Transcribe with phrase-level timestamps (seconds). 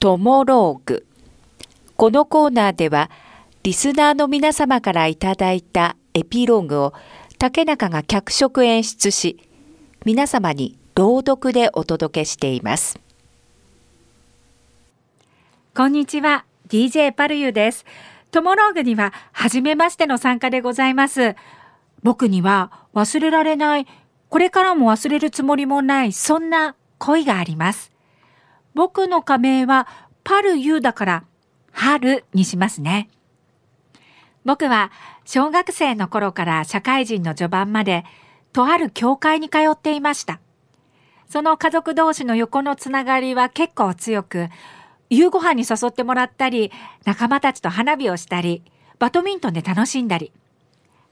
[0.00, 1.06] トモローグ。
[1.96, 3.10] このコーナーでは、
[3.64, 6.94] リスナーの皆様からいただいたエピローグを
[7.38, 9.38] 竹中が脚色演出し、
[10.04, 13.00] 皆様に朗読でお届けしています。
[15.74, 17.84] こんにちは、DJ パルユです。
[18.30, 21.34] トモローグには初めましての参加でございます。
[22.04, 23.86] 僕には忘れられない、
[24.28, 27.97] これからも忘れるつもりもない、そんな恋があります。
[28.78, 29.88] 僕の仮名は
[30.22, 31.24] パルユだから、
[31.72, 33.08] 春にしますね。
[34.44, 34.92] 僕は
[35.24, 38.04] 小学生の頃から社会人の序盤まで、
[38.52, 40.38] とある教会に通っていました。
[41.28, 44.48] その家族同士の横のつながりは結構強く、
[45.10, 46.70] 夕ご飯に誘ってもらったり、
[47.04, 48.62] 仲間たちと花火をしたり、
[49.00, 50.30] バドミントンで楽しんだり。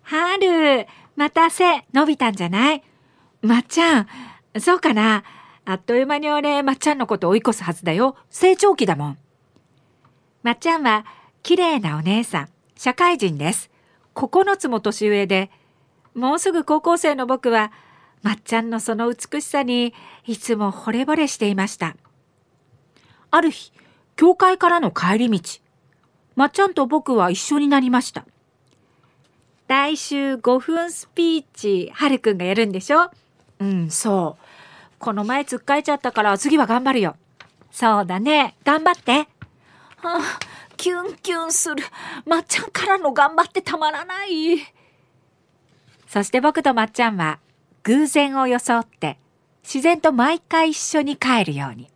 [0.00, 2.82] 春、また背伸びたんじゃない？
[3.42, 4.06] まっちゃん、
[4.58, 5.24] そうかな？
[5.70, 8.16] あっという間に俺、まっちゃんのこと追い越すはずだよ。
[8.28, 9.18] 成長期だもん。
[10.42, 11.06] まっちゃんは、
[11.44, 13.70] 綺麗なお姉さん、社会人です。
[14.16, 15.48] 9つも年上で、
[16.12, 17.70] もうすぐ高校生の僕は、
[18.24, 19.94] まっちゃんのその美しさに、
[20.26, 21.94] いつも惚れ惚れしていました。
[23.30, 23.72] ある日、
[24.16, 25.40] 教会からの帰り道、
[26.34, 28.26] まっちゃんと僕は一緒になりました。
[29.68, 33.12] 来週5分スピーチ、はるくんがやるんでしょ？
[33.60, 34.49] うん、そう。
[35.00, 37.16] この前つっかえちゃったから次は頑張るよ。
[37.72, 38.54] そうだね。
[38.64, 39.12] 頑張って。
[39.96, 40.20] はあ、
[40.76, 41.82] キュンキュンする。
[42.26, 44.58] まっちゃんからの頑張ってたまらない。
[46.06, 47.38] そして僕とまっちゃんは
[47.84, 49.18] 偶然を装って
[49.62, 51.90] 自然と毎回一緒に帰るように。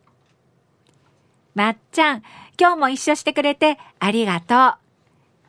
[1.53, 2.23] まっちゃん、
[2.59, 4.77] 今日も一緒してくれてありがと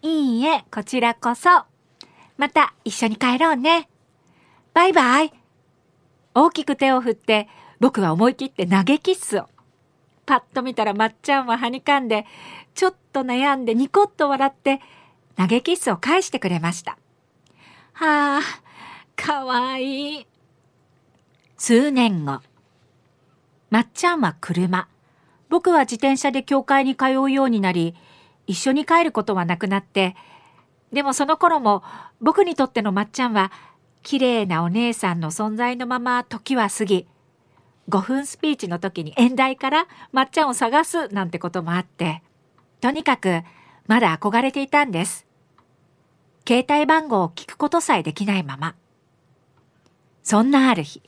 [0.03, 0.07] う。
[0.07, 1.49] いいえ、こちらこそ。
[2.37, 3.89] また一緒に帰ろうね。
[4.75, 5.33] バイバイ。
[6.37, 7.49] 大きく手を振って
[7.81, 9.49] 僕は思い切って投げキッスを。
[10.27, 12.27] パッと見たらまっちゃんははにかんで、
[12.75, 14.83] ちょっと悩んでニコッと笑って
[15.39, 16.99] 投げキッスを返してくれました。
[17.95, 18.41] はあ、
[19.17, 20.27] かわいい。
[21.57, 22.43] 数年後。
[23.71, 24.89] まっちゃんは車。
[25.49, 27.95] 僕は自転車で教会に通うようになり、
[28.47, 30.15] 一緒に帰ることはなくなって、
[30.93, 31.83] でもその頃も
[32.21, 33.53] 僕にとってのまっちゃんは
[34.07, 37.09] 綺麗なお姉さんの存在のまま時は過ぎ、
[37.89, 42.23] 5分スピーチの時に演台からまっちゃんを探すなんてこともあって、
[42.81, 43.43] とにかく
[43.89, 45.27] まだ憧れていたんです。
[46.47, 48.77] 携帯番号を聞くことさえできないまま。
[50.23, 51.03] そんなある日。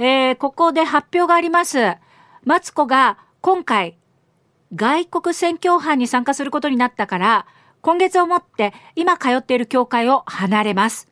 [0.00, 1.94] えー、ここで発表があります。
[2.42, 3.96] マツコが今回、
[4.74, 7.46] 外国宣教班に参加することになったから、
[7.80, 11.11] 今月をもって今通っている教会を離れます。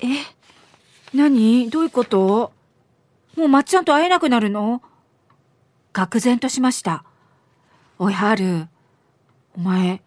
[0.00, 0.06] え
[1.14, 1.70] 何？
[1.70, 2.52] どういうこと？
[3.36, 4.82] もうまっちゃんと会えなくなるの？
[5.92, 7.04] 愕然としました。
[7.98, 8.68] おい、はる。
[9.56, 10.02] お前、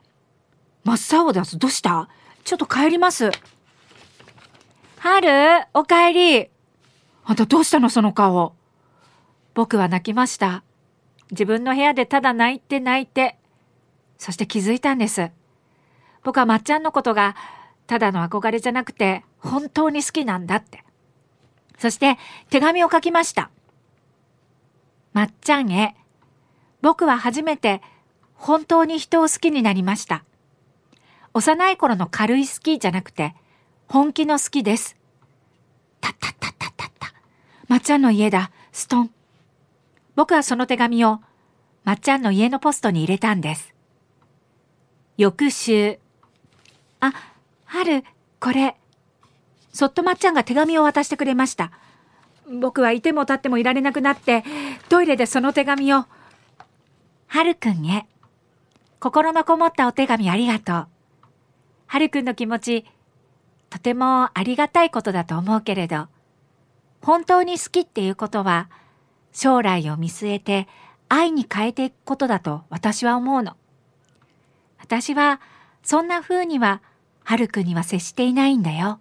[0.84, 1.58] 真っ青だぞ。
[1.58, 2.08] どうした？
[2.44, 3.32] ちょっと帰ります。
[5.00, 6.50] はる、お帰り。
[7.26, 8.54] あんたどうしたのその顔？
[9.54, 10.64] 僕は泣きました。
[11.32, 13.38] 自分の部屋でただ泣いて泣いて。
[14.18, 15.32] そして気づいたんです。
[16.24, 17.36] 僕はまっちゃんのことが
[17.92, 20.86] ただの憧れじゃなくて本当に好きなんだって。
[21.78, 22.18] そして
[22.50, 23.50] 手紙を書きました。
[25.12, 25.98] まっちゃんへ。
[26.82, 27.82] 僕は初めて
[28.34, 30.24] 本当に人を好きになりました。
[31.34, 33.36] 幼い頃の軽い好きじゃなくて
[33.90, 34.96] 本気の好きです。
[36.00, 37.14] たったったったったった。
[37.68, 38.52] まっちゃんの家だ。
[38.72, 39.12] ストン。
[40.16, 41.20] 僕はその手紙を
[41.84, 43.76] まっちゃんの家のポストに入れたんです。
[45.18, 46.00] 翌週。
[47.02, 47.31] あ、
[47.72, 48.04] 春、
[48.42, 48.76] これ。
[49.72, 51.72] そっとまっちゃんが手紙を渡してくれました。
[52.60, 54.44] 僕はいても立ってもいられなくなって、
[54.90, 56.04] トイレでその手紙を。
[57.28, 58.08] はるくんへ。
[59.00, 60.88] 心のこもったお手紙ありがとう。
[61.88, 62.86] はるくんの気持ち、
[63.70, 66.10] とてもありがたいことだと思うけれど、
[67.02, 68.70] 本当に好きっていうことは、
[69.32, 70.68] 将来を見据えて
[71.08, 73.56] 愛に変えていくことだと私は思うの。
[74.78, 75.40] 私は、
[75.84, 76.82] そんな風には
[77.24, 79.00] はるくんには接していないんだよ。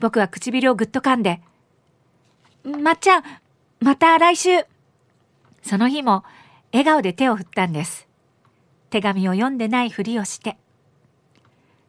[0.00, 1.40] 僕は唇をぐっと噛んで、
[2.64, 3.22] まっちゃん、
[3.80, 4.50] また来週。
[5.62, 6.24] その日も
[6.72, 8.08] 笑顔で手を振ったんです。
[8.90, 10.56] 手紙を読んでないふりをして。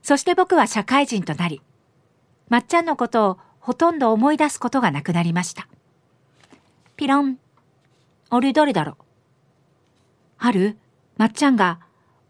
[0.02, 1.62] そして僕は社会人となり、
[2.50, 5.68] まっちゃんのことをほとんど思い出すことがなくなりました。
[6.96, 7.40] ピロン。
[8.30, 8.96] 俺誰だろう
[10.38, 10.78] 春、
[11.18, 11.80] まっちゃんが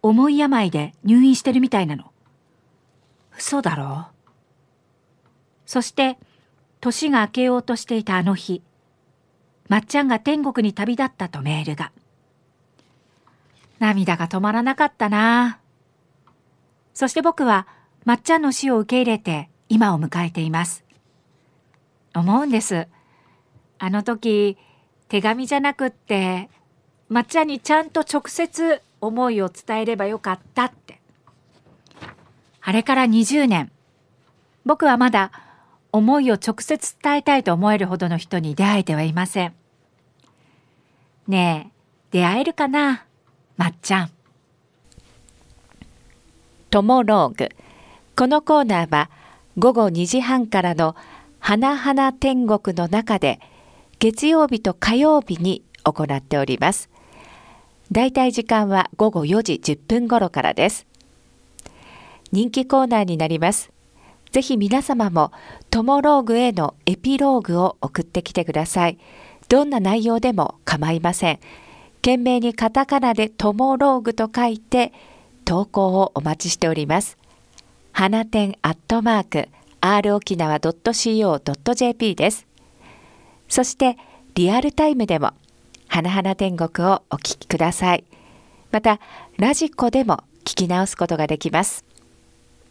[0.01, 2.11] 重い病で入院してるみたいなの。
[3.37, 4.07] 嘘だろ？
[4.11, 4.15] う
[5.65, 6.17] そして
[6.81, 8.61] 年が明けようとしていたあの日
[9.67, 11.91] まっちゃんが天国に旅立ったとメールが。
[13.79, 15.59] 涙が止まらなかったな。
[16.93, 17.67] そして僕は
[18.05, 20.83] まっちゃんの死を受け入れて今を迎えています。
[22.13, 22.87] 思うんです。
[23.79, 24.57] あの時、
[25.09, 26.49] 手紙じゃなくって、
[27.09, 31.01] まっちゃんにちゃんと直接思いを伝えればよかったって。
[32.67, 33.71] あれから20年、
[34.65, 35.31] 僕はまだ
[35.91, 39.53] 思いを直接伝えたいと思えるほどの人に出会えてはいません。
[41.27, 41.71] ね
[42.11, 43.05] え、出会えるかな？
[43.55, 44.11] まっちゃん。
[46.71, 47.49] トモローグ。
[48.15, 49.11] このコーナーは
[49.59, 50.95] 午後2時半からの
[51.39, 53.39] 花々天国の中で
[53.99, 56.89] 月曜日と火曜日に行っております。
[57.91, 60.87] だいたい時間は午後4時10分頃からです。
[62.31, 63.71] 人気コーナーになります。
[64.31, 65.31] ぜひ皆様も
[65.69, 68.97] トモローグへのエピローグを送ってきてください。
[69.47, 71.39] どんな内容でも構いません。
[71.97, 74.91] 懸命にカタカナでトモローグと書いて
[75.45, 77.17] 投稿をお待ちしております。
[77.93, 79.47] 花店アットマーク
[79.79, 82.45] r 沖縄 .co.jp です。
[83.47, 83.97] そして
[84.33, 85.31] リアルタイムでも
[85.87, 88.03] 花々天国をお聞きください。
[88.71, 88.99] また
[89.37, 91.85] ラジコでも聞き直すことができます。